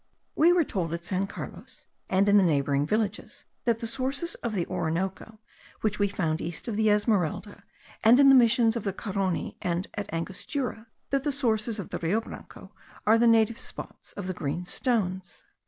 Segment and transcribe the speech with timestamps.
[0.35, 4.55] We were told at San Carlos, and in the neighbouring villages, that the sources of
[4.55, 5.37] the Orinoco,
[5.81, 7.63] which we found east of the Esmeralda,
[8.03, 11.99] and in the missions of the Carony and at Angostura, that the sources of the
[11.99, 12.71] Rio Branco
[13.05, 15.43] are the native spots of the green stones.